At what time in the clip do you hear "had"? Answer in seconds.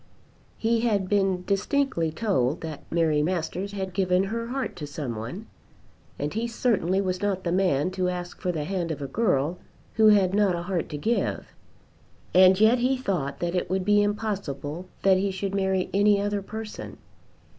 0.79-1.07, 3.73-3.93, 10.07-10.33